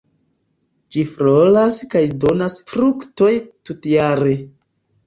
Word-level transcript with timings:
Ĝi 0.95 1.03
floras 1.09 1.77
kaj 1.93 2.03
donas 2.25 2.59
fruktojn 2.73 3.41
tutjare. 3.71 4.37